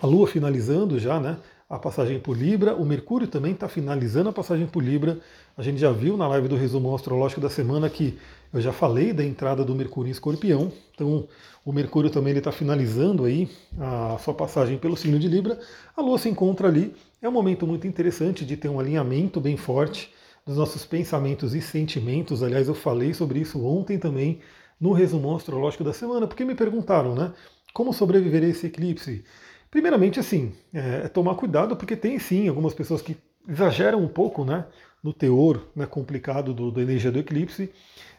A 0.00 0.06
Lua 0.06 0.26
finalizando 0.26 0.98
já 0.98 1.20
né, 1.20 1.38
a 1.68 1.78
passagem 1.78 2.20
por 2.20 2.36
Libra, 2.36 2.76
o 2.76 2.84
Mercúrio 2.84 3.26
também 3.26 3.52
está 3.52 3.68
finalizando 3.68 4.28
a 4.28 4.32
passagem 4.32 4.68
por 4.68 4.82
Libra. 4.82 5.18
A 5.56 5.62
gente 5.62 5.78
já 5.78 5.90
viu 5.90 6.16
na 6.16 6.28
live 6.28 6.46
do 6.46 6.54
resumo 6.54 6.94
astrológico 6.94 7.40
da 7.40 7.50
semana 7.50 7.90
que 7.90 8.16
eu 8.52 8.60
já 8.60 8.72
falei 8.72 9.12
da 9.12 9.24
entrada 9.24 9.64
do 9.64 9.74
Mercúrio 9.74 10.08
em 10.08 10.12
Escorpião. 10.12 10.70
Então, 10.94 11.26
o 11.64 11.72
Mercúrio 11.72 12.08
também 12.08 12.36
está 12.36 12.52
finalizando 12.52 13.24
aí 13.24 13.50
a 13.80 14.16
sua 14.18 14.32
passagem 14.32 14.78
pelo 14.78 14.96
signo 14.96 15.18
de 15.18 15.26
Libra. 15.26 15.58
A 15.96 16.00
Lua 16.00 16.18
se 16.18 16.28
encontra 16.28 16.68
ali. 16.68 16.94
É 17.20 17.28
um 17.28 17.32
momento 17.32 17.66
muito 17.66 17.84
interessante 17.84 18.44
de 18.44 18.56
ter 18.56 18.68
um 18.68 18.78
alinhamento 18.78 19.40
bem 19.40 19.56
forte 19.56 20.14
dos 20.46 20.56
nossos 20.56 20.86
pensamentos 20.86 21.52
e 21.52 21.60
sentimentos. 21.60 22.44
Aliás, 22.44 22.68
eu 22.68 22.74
falei 22.74 23.12
sobre 23.12 23.40
isso 23.40 23.64
ontem 23.66 23.98
também 23.98 24.38
no 24.80 24.92
resumo 24.92 25.34
astrológico 25.34 25.82
da 25.82 25.92
semana, 25.92 26.28
porque 26.28 26.44
me 26.44 26.54
perguntaram, 26.54 27.16
né? 27.16 27.32
Como 27.74 27.92
sobreviver 27.92 28.44
a 28.44 28.46
esse 28.46 28.68
eclipse? 28.68 29.24
Primeiramente, 29.70 30.18
assim, 30.20 30.52
é, 30.72 31.02
é 31.04 31.08
tomar 31.08 31.34
cuidado, 31.34 31.76
porque 31.76 31.96
tem 31.96 32.18
sim 32.18 32.48
algumas 32.48 32.74
pessoas 32.74 33.02
que 33.02 33.16
exageram 33.48 34.02
um 34.02 34.08
pouco, 34.08 34.44
né? 34.44 34.66
No 35.02 35.12
teor 35.12 35.68
né, 35.74 35.86
complicado 35.86 36.52
do, 36.52 36.70
da 36.70 36.82
energia 36.82 37.12
do 37.12 37.18
eclipse. 37.18 37.70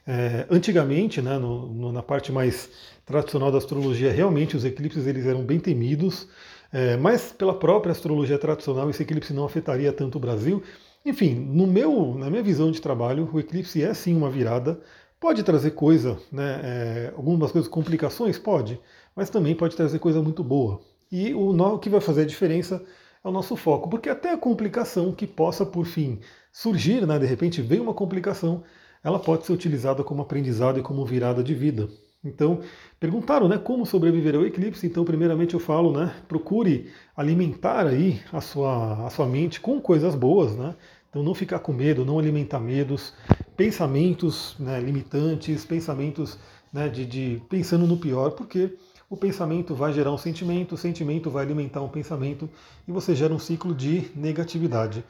É, 0.05 0.45
antigamente, 0.49 1.21
né, 1.21 1.37
no, 1.37 1.67
no, 1.67 1.91
na 1.91 2.01
parte 2.01 2.31
mais 2.31 2.69
tradicional 3.05 3.51
da 3.51 3.57
astrologia, 3.57 4.11
realmente 4.11 4.55
os 4.55 4.63
eclipses 4.63 5.05
eles 5.05 5.25
eram 5.25 5.43
bem 5.43 5.59
temidos, 5.59 6.29
é, 6.71 6.95
mas 6.95 7.33
pela 7.33 7.53
própria 7.53 7.91
astrologia 7.91 8.39
tradicional 8.39 8.89
esse 8.89 9.03
eclipse 9.03 9.33
não 9.33 9.43
afetaria 9.45 9.91
tanto 9.91 10.17
o 10.17 10.21
Brasil. 10.21 10.63
Enfim, 11.05 11.35
no 11.35 11.67
meu, 11.67 12.15
na 12.17 12.29
minha 12.29 12.43
visão 12.43 12.71
de 12.71 12.81
trabalho, 12.81 13.29
o 13.33 13.39
eclipse 13.39 13.83
é 13.83 13.93
sim 13.93 14.15
uma 14.15 14.29
virada. 14.29 14.79
Pode 15.19 15.43
trazer 15.43 15.71
coisa, 15.71 16.17
né, 16.31 16.61
é, 16.63 17.13
algumas 17.17 17.51
coisas, 17.51 17.69
complicações? 17.69 18.37
Pode, 18.39 18.79
mas 19.15 19.29
também 19.29 19.55
pode 19.55 19.75
trazer 19.75 19.99
coisa 19.99 20.21
muito 20.21 20.43
boa. 20.43 20.79
E 21.11 21.33
o, 21.33 21.79
que 21.79 21.89
vai 21.89 22.01
fazer 22.01 22.21
a 22.21 22.25
diferença 22.25 22.83
é 23.23 23.27
o 23.27 23.31
nosso 23.31 23.55
foco, 23.55 23.89
porque 23.89 24.09
até 24.09 24.31
a 24.31 24.37
complicação 24.37 25.11
que 25.11 25.25
possa, 25.25 25.65
por 25.65 25.85
fim, 25.85 26.19
surgir, 26.51 27.05
né, 27.05 27.17
de 27.19 27.25
repente 27.25 27.61
vem 27.61 27.79
uma 27.79 27.93
complicação, 27.93 28.63
ela 29.03 29.19
pode 29.19 29.45
ser 29.45 29.53
utilizada 29.53 30.03
como 30.03 30.21
aprendizado 30.21 30.79
e 30.79 30.83
como 30.83 31.05
virada 31.05 31.43
de 31.43 31.53
vida. 31.53 31.87
Então, 32.23 32.59
perguntaram, 32.99 33.47
né, 33.47 33.57
como 33.57 33.85
sobreviver 33.85 34.35
ao 34.35 34.45
eclipse? 34.45 34.85
Então, 34.85 35.05
primeiramente 35.05 35.53
eu 35.53 35.59
falo, 35.59 35.91
né, 35.91 36.13
procure 36.27 36.91
alimentar 37.15 37.87
aí 37.87 38.21
a 38.33 38.41
sua, 38.41 39.05
a 39.05 39.09
sua 39.09 39.25
mente 39.25 39.61
com 39.61 39.79
coisas 39.79 40.15
boas, 40.15 40.55
né? 40.55 40.75
Então, 41.09 41.23
não 41.23 41.33
ficar 41.33 41.59
com 41.59 41.71
medo, 41.71 42.03
não 42.03 42.19
alimentar 42.19 42.59
medos, 42.59 43.13
pensamentos 43.55 44.55
né, 44.59 44.79
limitantes, 44.79 45.63
pensamentos 45.63 46.37
né, 46.71 46.89
de, 46.89 47.05
de 47.05 47.41
pensando 47.49 47.87
no 47.87 47.97
pior, 47.97 48.31
porque 48.31 48.75
o 49.09 49.15
pensamento 49.15 49.73
vai 49.73 49.93
gerar 49.93 50.11
um 50.11 50.17
sentimento, 50.17 50.75
o 50.75 50.77
sentimento 50.77 51.29
vai 51.29 51.45
alimentar 51.45 51.81
um 51.81 51.87
pensamento 51.87 52.49
e 52.87 52.91
você 52.91 53.15
gera 53.15 53.33
um 53.33 53.39
ciclo 53.39 53.73
de 53.73 54.11
negatividade. 54.13 55.03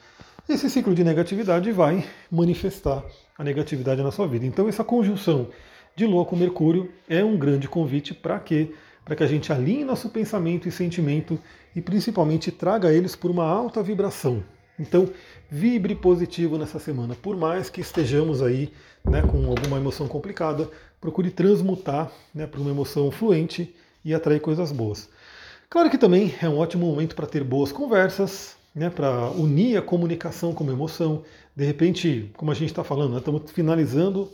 Esse 0.48 0.70
ciclo 0.70 0.94
de 0.94 1.02
negatividade 1.02 1.70
vai 1.72 2.04
manifestar 2.30 3.04
a 3.36 3.44
negatividade 3.44 4.02
na 4.02 4.10
sua 4.10 4.26
vida. 4.26 4.46
Então, 4.46 4.68
essa 4.68 4.84
conjunção 4.84 5.48
de 5.96 6.06
Lua 6.06 6.24
com 6.24 6.36
Mercúrio 6.36 6.90
é 7.08 7.24
um 7.24 7.36
grande 7.36 7.68
convite 7.68 8.14
para 8.14 8.38
quê? 8.38 8.72
Para 9.04 9.16
que 9.16 9.24
a 9.24 9.26
gente 9.26 9.52
alinhe 9.52 9.84
nosso 9.84 10.08
pensamento 10.10 10.68
e 10.68 10.72
sentimento 10.72 11.38
e 11.74 11.82
principalmente 11.82 12.52
traga 12.52 12.92
eles 12.92 13.16
por 13.16 13.30
uma 13.30 13.44
alta 13.44 13.82
vibração. 13.82 14.44
Então, 14.78 15.10
vibre 15.50 15.94
positivo 15.96 16.56
nessa 16.56 16.78
semana. 16.78 17.16
Por 17.16 17.36
mais 17.36 17.68
que 17.68 17.80
estejamos 17.80 18.40
aí 18.40 18.72
né, 19.04 19.22
com 19.22 19.44
alguma 19.46 19.76
emoção 19.76 20.06
complicada, 20.06 20.70
procure 21.00 21.30
transmutar 21.30 22.12
né, 22.32 22.46
para 22.46 22.60
uma 22.60 22.70
emoção 22.70 23.10
fluente 23.10 23.74
e 24.08 24.14
atrair 24.14 24.40
coisas 24.40 24.72
boas. 24.72 25.06
Claro 25.68 25.90
que 25.90 25.98
também 25.98 26.34
é 26.40 26.48
um 26.48 26.56
ótimo 26.56 26.86
momento 26.86 27.14
para 27.14 27.26
ter 27.26 27.44
boas 27.44 27.70
conversas, 27.70 28.56
né, 28.74 28.88
para 28.88 29.30
unir 29.32 29.76
a 29.76 29.82
comunicação 29.82 30.54
como 30.54 30.72
emoção. 30.72 31.22
De 31.54 31.64
repente, 31.66 32.30
como 32.34 32.50
a 32.50 32.54
gente 32.54 32.70
está 32.70 32.82
falando, 32.82 33.12
né, 33.12 33.18
estamos 33.18 33.50
finalizando 33.50 34.30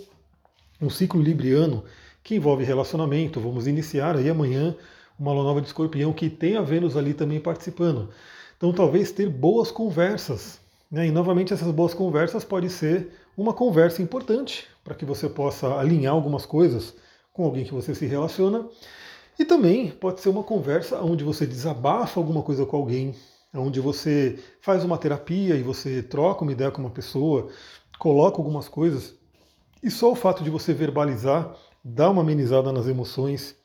um 0.80 0.88
ciclo 0.88 1.20
libriano 1.20 1.82
que 2.22 2.36
envolve 2.36 2.62
relacionamento. 2.62 3.40
Vamos 3.40 3.66
iniciar 3.66 4.16
aí 4.16 4.30
amanhã 4.30 4.76
uma 5.18 5.32
lua 5.32 5.42
nova 5.42 5.60
de 5.60 5.66
escorpião 5.66 6.12
que 6.12 6.30
tem 6.30 6.56
a 6.56 6.62
Vênus 6.62 6.96
ali 6.96 7.12
também 7.12 7.40
participando. 7.40 8.10
Então 8.56 8.72
talvez 8.72 9.10
ter 9.10 9.28
boas 9.28 9.72
conversas. 9.72 10.60
Né? 10.88 11.08
E 11.08 11.10
novamente 11.10 11.52
essas 11.52 11.72
boas 11.72 11.94
conversas 11.94 12.44
pode 12.44 12.70
ser 12.70 13.08
uma 13.36 13.52
conversa 13.52 14.00
importante 14.00 14.68
para 14.84 14.94
que 14.94 15.04
você 15.04 15.28
possa 15.28 15.74
alinhar 15.74 16.12
algumas 16.12 16.46
coisas 16.46 16.94
com 17.32 17.44
alguém 17.44 17.64
que 17.64 17.74
você 17.74 17.92
se 17.92 18.06
relaciona. 18.06 18.68
E 19.38 19.44
também 19.44 19.90
pode 19.90 20.20
ser 20.20 20.28
uma 20.28 20.42
conversa 20.42 21.02
onde 21.02 21.24
você 21.24 21.46
desabafa 21.46 22.20
alguma 22.20 22.42
coisa 22.42 22.64
com 22.64 22.76
alguém, 22.76 23.14
onde 23.52 23.80
você 23.80 24.38
faz 24.60 24.84
uma 24.84 24.96
terapia 24.96 25.56
e 25.56 25.62
você 25.62 26.02
troca 26.02 26.42
uma 26.42 26.52
ideia 26.52 26.70
com 26.70 26.80
uma 26.80 26.90
pessoa, 26.90 27.48
coloca 27.98 28.38
algumas 28.38 28.68
coisas, 28.68 29.14
e 29.82 29.90
só 29.90 30.10
o 30.10 30.16
fato 30.16 30.42
de 30.42 30.50
você 30.50 30.72
verbalizar 30.72 31.54
dá 31.84 32.08
uma 32.08 32.22
amenizada 32.22 32.72
nas 32.72 32.86
emoções. 32.86 33.56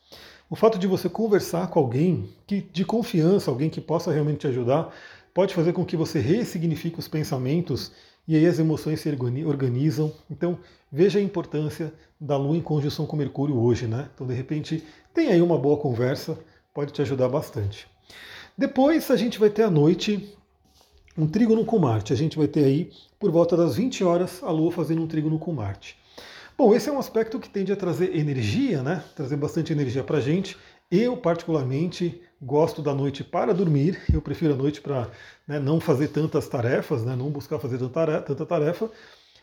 O 0.49 0.55
fato 0.55 0.77
de 0.77 0.87
você 0.87 1.07
conversar 1.07 1.69
com 1.69 1.79
alguém 1.79 2.29
que 2.45 2.59
de 2.59 2.83
confiança, 2.83 3.49
alguém 3.49 3.69
que 3.69 3.79
possa 3.79 4.11
realmente 4.11 4.39
te 4.39 4.47
ajudar, 4.47 4.93
pode 5.33 5.53
fazer 5.53 5.71
com 5.71 5.85
que 5.85 5.95
você 5.95 6.19
ressignifique 6.19 6.99
os 6.99 7.07
pensamentos 7.07 7.91
e 8.29 8.35
aí 8.35 8.45
as 8.45 8.59
emoções 8.59 8.99
se 8.99 9.09
organizam. 9.43 10.13
Então, 10.29 10.59
veja 10.91 11.17
a 11.17 11.21
importância 11.21 11.91
da 12.21 12.37
Lua 12.37 12.55
em 12.55 12.61
conjunção 12.61 13.07
com 13.07 13.17
Mercúrio 13.17 13.57
hoje, 13.57 13.87
né? 13.87 14.07
Então, 14.13 14.27
de 14.27 14.35
repente, 14.35 14.83
tem 15.11 15.29
aí 15.29 15.41
uma 15.41 15.57
boa 15.57 15.77
conversa, 15.77 16.37
pode 16.71 16.93
te 16.93 17.01
ajudar 17.01 17.27
bastante. 17.27 17.87
Depois 18.55 19.09
a 19.09 19.15
gente 19.15 19.39
vai 19.39 19.49
ter 19.49 19.63
à 19.63 19.71
noite 19.71 20.37
um 21.17 21.25
trígono 21.25 21.65
com 21.65 21.79
Marte. 21.79 22.13
A 22.13 22.15
gente 22.15 22.37
vai 22.37 22.47
ter 22.47 22.65
aí, 22.65 22.91
por 23.19 23.31
volta 23.31 23.57
das 23.57 23.75
20 23.75 24.03
horas, 24.03 24.43
a 24.43 24.51
Lua 24.51 24.71
fazendo 24.71 25.01
um 25.01 25.07
trígono 25.07 25.39
com 25.39 25.51
Marte. 25.51 25.97
Bom, 26.55 26.75
esse 26.75 26.87
é 26.87 26.91
um 26.91 26.99
aspecto 26.99 27.39
que 27.39 27.49
tende 27.49 27.71
a 27.71 27.75
trazer 27.75 28.15
energia, 28.15 28.83
né? 28.83 29.03
Trazer 29.15 29.37
bastante 29.37 29.73
energia 29.73 30.03
para 30.03 30.19
a 30.19 30.21
gente. 30.21 30.55
Eu, 30.91 31.17
particularmente, 31.17 32.21
gosto 32.41 32.81
da 32.81 32.93
noite 32.93 33.23
para 33.23 33.53
dormir, 33.53 34.01
eu 34.13 34.21
prefiro 34.21 34.53
a 34.53 34.57
noite 34.57 34.81
para 34.81 35.09
né, 35.47 35.59
não 35.59 35.79
fazer 35.79 36.09
tantas 36.09 36.47
tarefas, 36.47 37.03
né, 37.03 37.15
não 37.15 37.29
buscar 37.29 37.59
fazer 37.59 37.77
tanta 37.77 38.45
tarefa, 38.45 38.89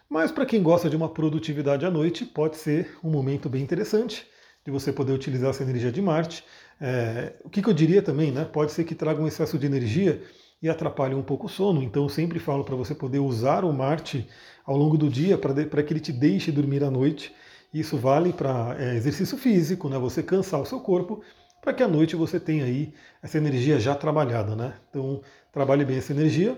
mas 0.09 0.31
para 0.31 0.47
quem 0.47 0.63
gosta 0.63 0.89
de 0.89 0.97
uma 0.97 1.09
produtividade 1.09 1.85
à 1.85 1.91
noite, 1.91 2.25
pode 2.25 2.57
ser 2.57 2.97
um 3.03 3.11
momento 3.11 3.49
bem 3.49 3.63
interessante 3.63 4.27
de 4.65 4.71
você 4.71 4.93
poder 4.93 5.13
utilizar 5.13 5.51
essa 5.51 5.63
energia 5.63 5.93
de 5.93 6.01
Marte. 6.01 6.45
É, 6.81 7.35
o 7.45 7.51
que, 7.51 7.63
que, 7.63 7.69
eu 7.69 7.75
diria 7.75 8.03
também, 8.03 8.33
né? 8.33 8.45
Pode 8.45 8.73
ser 8.73 8.85
que 8.85 8.95
traga 8.95 9.21
um 9.21 9.27
excesso 9.27 9.59
de 9.59 9.67
energia 9.67 10.23
e 10.63 10.69
atrapalhe 10.69 11.15
um 11.15 11.23
pouco 11.23 11.47
o 11.47 11.49
sono, 11.49 11.83
então 11.83 12.05
eu 12.05 12.09
sempre 12.09 12.39
falo 12.39 12.65
para 12.65 12.75
você 12.75 12.95
poder 12.95 13.19
usar 13.19 13.65
o 13.65 13.73
Marte 13.73 14.29
ao 14.65 14.77
longo 14.77 14.97
do 14.97 15.09
dia 15.09 15.37
para 15.39 15.83
que 15.83 15.93
ele 15.93 16.01
te 16.01 16.13
deixe 16.13 16.51
dormir 16.51 16.83
à 16.83 16.91
noite 16.91 17.35
isso 17.79 17.97
vale 17.97 18.33
para 18.33 18.77
é, 18.79 18.97
exercício 18.97 19.37
físico, 19.37 19.89
né? 19.89 19.99
Você 19.99 20.23
cansar 20.23 20.61
o 20.61 20.67
seu 20.67 20.81
corpo 20.81 21.23
para 21.67 21.75
que 21.75 21.83
à 21.83 21.89
noite 21.89 22.15
você 22.15 22.39
tenha 22.39 22.65
aí 22.65 22.93
essa 23.21 23.39
energia 23.39 23.81
já 23.81 23.93
trabalhada, 23.93 24.55
né? 24.55 24.75
Então 24.89 25.21
trabalhe 25.51 25.85
bem 25.85 25.97
essa 25.97 26.13
energia. 26.13 26.57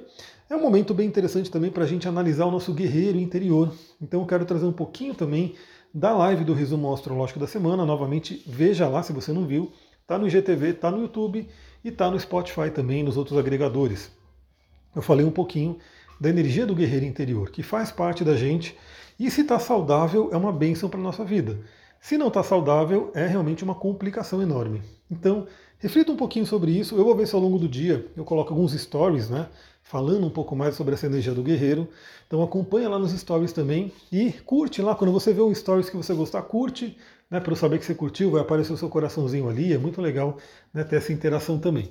É 0.51 0.55
um 0.55 0.61
momento 0.61 0.93
bem 0.93 1.09
interessante 1.09 1.51
também 1.51 1.71
para 1.71 1.85
a 1.85 1.87
gente 1.87 2.07
analisar 2.07 2.45
o 2.45 2.51
nosso 2.51 2.75
guerreiro 2.75 3.17
interior. 3.17 3.73
Então 4.03 4.21
eu 4.21 4.27
quero 4.27 4.45
trazer 4.45 4.67
um 4.67 4.73
pouquinho 4.73 5.15
também 5.15 5.55
da 5.95 6.15
live 6.15 6.45
do 6.45 6.53
resumo 6.53 6.93
astrológico 6.93 7.39
da 7.39 7.47
semana. 7.47 7.87
Novamente, 7.87 8.43
veja 8.47 8.87
lá 8.87 9.03
se 9.03 9.15
você 9.15 9.33
não 9.33 9.47
viu. 9.47 9.73
Tá 10.07 10.19
no 10.19 10.29
IGTV, 10.29 10.75
tá 10.75 10.91
no 10.91 11.01
YouTube 11.01 11.49
e 11.83 11.91
tá 11.91 12.11
no 12.11 12.21
Spotify 12.21 12.71
também, 12.71 13.03
nos 13.03 13.17
outros 13.17 13.39
agregadores. 13.39 14.13
Eu 14.95 15.01
falei 15.01 15.25
um 15.25 15.31
pouquinho 15.31 15.79
da 16.21 16.29
energia 16.29 16.67
do 16.67 16.75
guerreiro 16.75 17.07
interior, 17.07 17.51
que 17.51 17.63
faz 17.63 17.91
parte 17.91 18.23
da 18.23 18.37
gente 18.37 18.77
e 19.19 19.31
se 19.31 19.41
está 19.41 19.59
saudável, 19.59 20.29
é 20.33 20.37
uma 20.37 20.53
bênção 20.53 20.91
para 20.91 21.01
a 21.01 21.03
nossa 21.03 21.25
vida. 21.25 21.59
Se 22.01 22.17
não 22.17 22.29
está 22.29 22.43
saudável, 22.43 23.11
é 23.15 23.27
realmente 23.27 23.65
uma 23.65 23.75
complicação 23.75 24.41
enorme. 24.41 24.83
Então, 25.11 25.47
reflita 25.79 26.13
um 26.13 26.17
pouquinho 26.17 26.47
sobre 26.47 26.71
isso. 26.71 26.97
Eu 26.97 27.05
vou 27.05 27.15
ver 27.15 27.27
se 27.27 27.35
ao 27.35 27.41
longo 27.41 27.59
do 27.59 27.69
dia 27.69 28.07
eu 28.17 28.25
coloco 28.25 28.53
alguns 28.53 28.73
stories, 28.73 29.29
né? 29.29 29.49
Falando 29.83 30.27
um 30.27 30.31
pouco 30.31 30.55
mais 30.55 30.75
sobre 30.75 30.95
essa 30.95 31.07
energia 31.07 31.33
do 31.33 31.43
guerreiro. 31.43 31.89
Então 32.27 32.43
acompanha 32.43 32.89
lá 32.89 32.99
nos 32.99 33.13
stories 33.13 33.53
também 33.53 33.93
e 34.13 34.33
curte 34.33 34.83
lá. 34.83 34.95
Quando 34.95 35.13
você 35.13 35.33
vê 35.33 35.41
um 35.41 35.55
stories 35.55 35.89
que 35.89 35.97
você 35.97 36.15
gostar, 36.15 36.43
curte, 36.43 36.97
né? 37.31 37.41
Para 37.41 37.53
eu 37.53 37.57
saber 37.57 37.79
que 37.79 37.85
você 37.85 37.95
curtiu, 37.95 38.31
vai 38.31 38.43
aparecer 38.43 38.73
o 38.73 38.77
seu 38.77 38.89
coraçãozinho 38.89 39.49
ali. 39.49 39.73
É 39.73 39.79
muito 39.79 40.01
legal 40.01 40.37
né, 40.73 40.85
ter 40.85 40.97
essa 40.97 41.13
interação 41.13 41.59
também. 41.59 41.91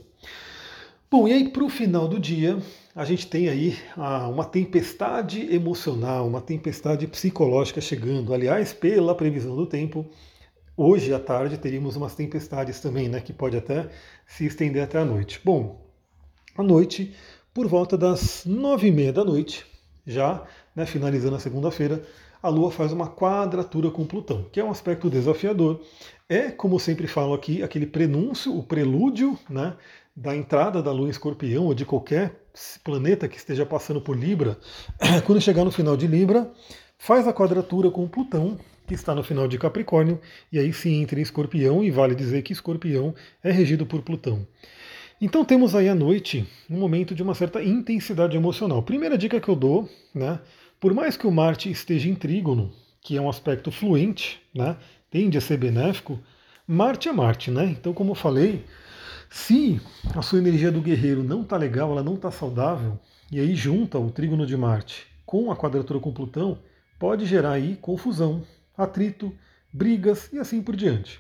Bom, 1.10 1.28
e 1.28 1.34
aí 1.34 1.50
para 1.50 1.64
o 1.64 1.70
final 1.70 2.08
do 2.08 2.20
dia, 2.20 2.60
a 2.98 3.06
gente 3.06 3.28
tem 3.28 3.48
aí 3.48 3.78
ah, 3.96 4.28
uma 4.28 4.44
tempestade 4.44 5.54
emocional, 5.54 6.28
uma 6.28 6.42
tempestade 6.42 7.06
psicológica 7.06 7.80
chegando. 7.80 8.34
Aliás, 8.34 8.74
pela 8.74 9.14
previsão 9.14 9.56
do 9.56 9.68
tempo, 9.68 10.04
hoje 10.76 11.14
à 11.14 11.20
tarde 11.20 11.60
teríamos 11.60 11.96
umas 11.96 12.16
tempestades 12.16 12.80
também, 12.80 13.08
né, 13.08 13.22
que 13.22 13.32
pode 13.32 13.56
até 13.56 13.88
se 14.26 14.48
estender 14.48 14.82
até 14.82 14.98
a 14.98 15.06
noite. 15.06 15.40
Bom, 15.46 15.80
à 16.58 16.64
noite, 16.64 17.14
por 17.54 17.68
volta 17.68 17.96
das 17.96 18.46
nove 18.48 18.88
e 18.88 18.92
meia 18.92 19.14
da 19.14 19.24
noite, 19.24 19.64
já 20.04 20.44
né, 20.76 20.88
finalizando 20.88 21.36
a 21.36 21.40
segunda-feira, 21.40 22.02
a 22.42 22.50
Lua 22.50 22.72
faz 22.72 22.92
uma 22.92 23.08
quadratura 23.08 23.92
com 23.92 24.08
Plutão, 24.08 24.48
que 24.52 24.60
é 24.60 24.64
um 24.64 24.72
aspecto 24.72 25.08
desafiador. 25.08 25.82
É, 26.28 26.50
como 26.50 26.80
sempre 26.80 27.06
falo 27.06 27.36
aqui, 27.36 27.62
aquele 27.62 27.86
prenúncio, 27.86 28.58
o 28.58 28.64
prelúdio 28.64 29.38
né, 29.48 29.78
da 30.16 30.36
entrada 30.36 30.82
da 30.82 30.92
Lua 30.92 31.06
em 31.06 31.12
Escorpião 31.12 31.66
ou 31.66 31.76
de 31.76 31.86
qualquer 31.86 32.47
planeta 32.84 33.28
que 33.28 33.38
esteja 33.38 33.66
passando 33.66 34.02
por 34.02 34.18
Libra, 34.18 34.58
quando 35.26 35.42
chegar 35.42 35.64
no 35.64 35.72
final 35.72 35.98
de 35.98 36.08
Libra, 36.08 36.52
faz 36.98 37.28
a 37.28 37.34
quadratura 37.34 37.92
com 37.92 38.08
Plutão, 38.08 38.58
que 38.88 38.94
está 38.94 39.14
no 39.14 39.24
final 39.24 39.48
de 39.48 39.58
Capricórnio, 39.58 40.20
e 40.52 40.58
aí 40.58 40.72
sim 40.72 41.02
entra 41.02 41.20
em 41.20 41.24
Escorpião, 41.24 41.84
e 41.84 41.92
vale 41.92 42.16
dizer 42.16 42.42
que 42.42 42.54
Escorpião 42.54 43.14
é 43.44 43.52
regido 43.52 43.86
por 43.86 44.02
Plutão. 44.02 44.48
Então 45.20 45.44
temos 45.44 45.74
aí 45.74 45.90
à 45.90 45.96
noite 45.96 46.48
um 46.70 46.78
momento 46.78 47.16
de 47.16 47.24
uma 47.24 47.34
certa 47.34 47.62
intensidade 47.64 48.38
emocional. 48.38 48.84
Primeira 48.84 49.18
dica 49.18 49.40
que 49.40 49.50
eu 49.50 49.56
dou, 49.56 49.90
né? 50.14 50.40
Por 50.80 50.94
mais 50.94 51.18
que 51.18 51.26
o 51.26 51.32
Marte 51.32 51.72
esteja 51.72 52.08
em 52.08 52.14
trígono, 52.14 52.72
que 53.02 53.18
é 53.18 53.22
um 53.22 53.30
aspecto 53.30 53.72
fluente, 53.72 54.40
né? 54.54 54.78
Tende 55.10 55.38
a 55.38 55.42
ser 55.42 55.58
benéfico, 55.58 56.20
Marte 56.68 57.10
é 57.10 57.14
Marte, 57.14 57.50
né? 57.50 57.66
Então, 57.66 57.94
como 57.94 58.12
eu 58.12 58.16
falei, 58.16 58.64
se 59.30 59.82
a 60.16 60.22
sua 60.22 60.40
energia 60.40 60.72
do 60.72 60.82
guerreiro 60.82 61.24
não 61.24 61.42
está 61.42 61.58
legal, 61.58 61.92
ela 61.92 62.04
não 62.04 62.16
está 62.16 62.32
saudável, 62.32 63.00
e 63.32 63.40
aí 63.40 63.56
junta 63.56 64.00
o 64.00 64.10
trígono 64.12 64.46
de 64.46 64.56
Marte 64.56 65.08
com 65.28 65.52
a 65.52 65.58
quadratura 65.58 66.00
com 66.00 66.14
Plutão, 66.14 66.58
pode 66.98 67.26
gerar 67.26 67.52
aí 67.52 67.76
confusão, 67.76 68.42
atrito, 68.78 69.36
brigas 69.72 70.32
e 70.32 70.40
assim 70.40 70.62
por 70.62 70.76
diante. 70.76 71.20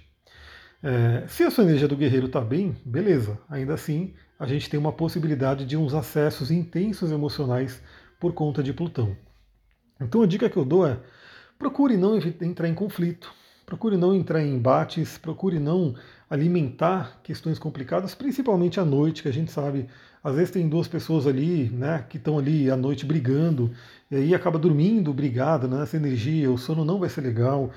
É, 0.82 1.28
se 1.28 1.44
a 1.44 1.52
sua 1.52 1.66
energia 1.66 1.90
do 1.90 1.98
guerreiro 1.98 2.28
está 2.28 2.40
bem, 2.40 2.76
beleza. 2.86 3.38
Ainda 3.50 3.74
assim, 3.74 4.14
a 4.40 4.48
gente 4.48 4.70
tem 4.70 4.80
uma 4.80 4.94
possibilidade 4.94 5.66
de 5.66 5.76
uns 5.76 5.94
acessos 5.94 6.50
intensos 6.50 7.12
emocionais 7.12 7.82
por 8.18 8.34
conta 8.34 8.64
de 8.64 8.72
Plutão. 8.72 9.16
Então 10.00 10.22
a 10.22 10.28
dica 10.28 10.50
que 10.50 10.58
eu 10.58 10.64
dou 10.64 10.88
é 10.88 10.98
procure 11.60 11.98
não 11.98 12.18
entrar 12.18 12.70
em 12.70 12.74
conflito, 12.74 13.34
procure 13.66 13.98
não 13.98 14.14
entrar 14.16 14.42
em 14.42 14.54
embates, 14.54 15.18
procure 15.18 15.60
não 15.60 15.96
alimentar 16.29 17.19
questões 17.24 17.57
complicadas, 17.57 18.13
principalmente 18.13 18.79
à 18.79 18.86
noite, 18.86 19.24
que 19.24 19.29
a 19.29 19.34
gente 19.34 19.51
sabe, 19.51 19.88
às 20.24 20.36
vezes 20.36 20.51
tem 20.51 20.67
duas 20.67 20.88
pessoas 20.88 21.25
ali, 21.25 21.69
né, 21.69 22.05
que 22.10 22.17
estão 22.17 22.38
ali 22.38 22.69
à 22.69 22.75
noite 22.75 23.05
brigando, 23.05 23.72
e 24.12 24.15
aí 24.15 24.36
acaba 24.36 24.60
dormindo 24.60 25.13
brigada 25.13 25.67
né, 25.67 25.77
nessa 25.79 25.96
energia, 25.96 26.51
o 26.51 26.57
sono 26.57 26.84
não 26.84 27.00
vai 27.00 27.10
ser 27.10 27.22
legal. 27.22 27.72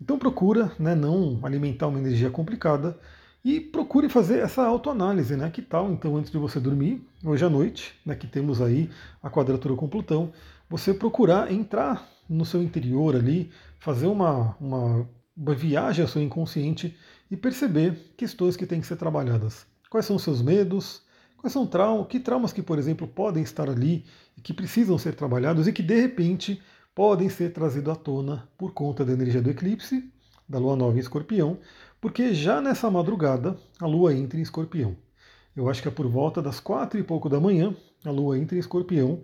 Então 0.00 0.18
procura 0.18 0.72
né, 0.78 0.94
não 0.94 1.38
alimentar 1.42 1.88
uma 1.88 1.98
energia 1.98 2.30
complicada 2.30 2.98
e 3.44 3.60
procure 3.60 4.08
fazer 4.08 4.38
essa 4.38 4.62
autoanálise, 4.62 5.34
né? 5.36 5.48
Que 5.50 5.62
tal, 5.62 5.90
então, 5.92 6.16
antes 6.16 6.30
de 6.30 6.36
você 6.36 6.60
dormir, 6.60 7.02
hoje 7.24 7.44
à 7.44 7.48
noite, 7.48 7.94
né, 8.04 8.14
que 8.14 8.26
temos 8.26 8.60
aí 8.60 8.90
a 9.22 9.30
quadratura 9.30 9.74
com 9.74 9.88
Plutão, 9.88 10.32
você 10.68 10.92
procurar 10.92 11.50
entrar 11.50 12.06
no 12.28 12.44
seu 12.44 12.62
interior 12.62 13.16
ali, 13.16 13.50
fazer 13.78 14.06
uma, 14.06 14.56
uma, 14.60 15.08
uma 15.36 15.54
viagem 15.54 16.02
ao 16.02 16.08
seu 16.08 16.22
inconsciente 16.22 16.96
e 17.30 17.36
perceber 17.36 18.12
questões 18.16 18.56
que 18.56 18.66
têm 18.66 18.80
que 18.80 18.86
ser 18.86 18.96
trabalhadas. 18.96 19.66
Quais 19.88 20.06
são 20.06 20.16
os 20.16 20.22
seus 20.22 20.42
medos? 20.42 21.02
Quais 21.36 21.52
são 21.52 21.66
traumas? 21.66 22.06
Que 22.08 22.20
traumas 22.20 22.52
que, 22.52 22.62
por 22.62 22.78
exemplo, 22.78 23.06
podem 23.06 23.42
estar 23.42 23.68
ali 23.68 24.04
e 24.36 24.40
que 24.40 24.52
precisam 24.52 24.98
ser 24.98 25.14
trabalhados 25.14 25.66
e 25.66 25.72
que 25.72 25.82
de 25.82 26.00
repente 26.00 26.60
podem 26.94 27.28
ser 27.28 27.52
trazidos 27.52 27.92
à 27.92 27.96
tona 27.96 28.48
por 28.58 28.72
conta 28.72 29.04
da 29.04 29.12
energia 29.12 29.40
do 29.40 29.50
eclipse, 29.50 30.12
da 30.48 30.58
lua 30.58 30.76
nova 30.76 30.96
em 30.96 31.00
escorpião, 31.00 31.58
porque 32.00 32.34
já 32.34 32.60
nessa 32.60 32.90
madrugada 32.90 33.56
a 33.80 33.86
lua 33.86 34.12
entra 34.14 34.38
em 34.38 34.42
escorpião. 34.42 34.96
Eu 35.54 35.68
acho 35.68 35.82
que 35.82 35.88
é 35.88 35.90
por 35.90 36.06
volta 36.08 36.42
das 36.42 36.60
quatro 36.60 36.98
e 36.98 37.02
pouco 37.02 37.28
da 37.28 37.40
manhã, 37.40 37.74
a 38.04 38.10
lua 38.10 38.38
entra 38.38 38.56
em 38.56 38.60
escorpião, 38.60 39.22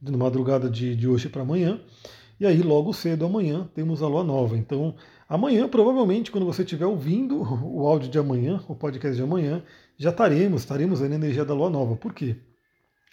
na 0.00 0.16
madrugada 0.16 0.68
de, 0.68 0.94
de 0.94 1.08
hoje 1.08 1.28
para 1.28 1.42
amanhã, 1.42 1.80
e 2.38 2.46
aí 2.46 2.62
logo 2.62 2.92
cedo 2.92 3.24
amanhã 3.24 3.68
temos 3.74 4.02
a 4.02 4.08
lua 4.08 4.24
nova. 4.24 4.56
Então 4.56 4.94
Amanhã, 5.28 5.66
provavelmente, 5.66 6.30
quando 6.30 6.44
você 6.44 6.62
estiver 6.62 6.84
ouvindo 6.84 7.40
o 7.64 7.86
áudio 7.86 8.10
de 8.10 8.18
amanhã, 8.18 8.62
o 8.68 8.74
podcast 8.74 9.16
de 9.16 9.22
amanhã, 9.22 9.62
já 9.96 10.10
estaremos, 10.10 10.62
estaremos 10.62 11.00
na 11.00 11.06
energia 11.06 11.44
da 11.44 11.54
Lua 11.54 11.70
Nova. 11.70 11.96
Por 11.96 12.12
quê? 12.12 12.36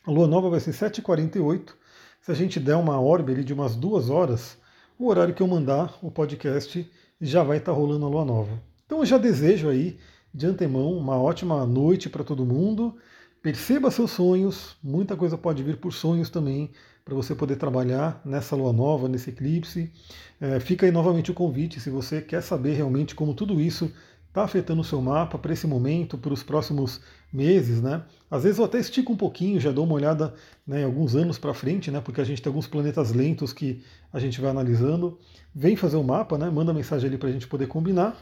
A 0.06 0.12
Lua 0.12 0.28
Nova 0.28 0.50
vai 0.50 0.60
ser 0.60 0.72
7h48. 0.72 1.74
Se 2.22 2.32
a 2.32 2.36
gente 2.36 2.60
der 2.60 2.76
uma 2.76 3.00
orbe 3.00 3.32
ali 3.32 3.44
de 3.44 3.54
umas 3.54 3.76
duas 3.76 4.10
horas, 4.10 4.58
o 5.00 5.08
horário 5.08 5.34
que 5.34 5.42
eu 5.42 5.48
mandar 5.48 5.98
o 6.02 6.12
podcast 6.12 6.90
já 7.20 7.44
vai 7.44 7.58
estar 7.58 7.72
rolando 7.72 8.06
a 8.06 8.10
Lua 8.10 8.26
Nova. 8.26 8.62
Então 8.86 9.00
eu 9.00 9.06
já 9.06 9.18
desejo 9.18 9.70
aí, 9.70 9.98
de 10.34 10.46
antemão, 10.46 10.98
uma 10.98 11.18
ótima 11.18 11.66
noite 11.66 12.10
para 12.10 12.24
todo 12.26 12.46
mundo. 12.46 12.98
Perceba 13.42 13.90
seus 13.90 14.12
sonhos, 14.12 14.76
muita 14.84 15.16
coisa 15.16 15.38
pode 15.38 15.64
vir 15.64 15.78
por 15.78 15.94
sonhos 15.94 16.30
também 16.30 16.72
para 17.04 17.16
você 17.16 17.34
poder 17.36 17.56
trabalhar 17.56 18.22
nessa 18.24 18.56
lua 18.56 18.72
nova, 18.72 19.08
nesse 19.08 19.30
eclipse. 19.30 19.92
É, 20.40 20.60
fica 20.60 20.86
aí 20.86 20.92
novamente 20.92 21.32
o 21.32 21.34
convite, 21.34 21.80
se 21.80 21.90
você 21.90 22.22
quer 22.22 22.42
saber 22.42 22.74
realmente 22.74 23.16
como 23.16 23.34
tudo 23.34 23.60
isso 23.60 23.92
está 24.32 24.44
afetando 24.44 24.80
o 24.82 24.84
seu 24.84 25.02
mapa 25.02 25.38
para 25.38 25.52
esse 25.52 25.68
momento, 25.68 26.18
para 26.18 26.34
os 26.34 26.42
próximos 26.42 27.02
meses, 27.34 27.82
né? 27.82 28.02
Às 28.30 28.44
vezes 28.44 28.60
eu 28.60 28.66
até 28.66 28.80
estico 28.80 29.12
um 29.12 29.18
pouquinho, 29.18 29.60
já 29.60 29.72
dou 29.72 29.84
uma 29.84 29.94
olhada 29.94 30.34
né, 30.66 30.86
alguns 30.86 31.16
anos 31.16 31.38
para 31.38 31.54
frente, 31.54 31.92
né? 31.92 32.00
Porque 32.00 32.22
a 32.22 32.24
gente 32.24 32.42
tem 32.42 32.50
alguns 32.50 32.66
planetas 32.66 33.12
lentos 33.12 33.52
que 33.52 33.84
a 34.12 34.20
gente 34.20 34.40
vai 34.40 34.50
analisando. 34.50 35.20
Vem 35.54 35.76
fazer 35.76 35.98
o 35.98 36.04
mapa, 36.04 36.38
né? 36.38 36.50
Manda 36.50 36.74
mensagem 36.74 37.10
ali 37.10 37.18
para 37.18 37.28
a 37.28 37.32
gente 37.32 37.46
poder 37.46 37.68
combinar. 37.68 38.18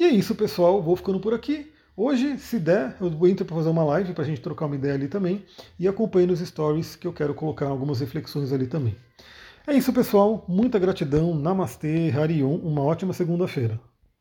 E 0.00 0.04
é 0.04 0.08
isso, 0.08 0.34
pessoal. 0.34 0.82
Vou 0.82 0.96
ficando 0.96 1.20
por 1.20 1.34
aqui. 1.34 1.70
Hoje, 1.94 2.38
se 2.38 2.58
der, 2.58 2.96
eu 3.00 3.28
entro 3.28 3.44
para 3.44 3.56
fazer 3.56 3.68
uma 3.68 3.84
live 3.84 4.14
para 4.14 4.24
a 4.24 4.26
gente 4.26 4.40
trocar 4.40 4.64
uma 4.64 4.74
ideia 4.76 4.94
ali 4.94 5.08
também 5.08 5.44
e 5.78 5.86
acompanhe 5.86 6.26
nos 6.26 6.40
stories 6.40 6.96
que 6.96 7.06
eu 7.06 7.12
quero 7.12 7.34
colocar 7.34 7.66
algumas 7.66 8.00
reflexões 8.00 8.50
ali 8.50 8.66
também. 8.66 8.96
É 9.66 9.74
isso, 9.74 9.92
pessoal. 9.92 10.44
Muita 10.48 10.78
gratidão. 10.78 11.34
Namastê, 11.34 12.10
Harion. 12.10 12.56
Uma 12.56 12.82
ótima 12.82 13.12
segunda-feira. 13.12 13.78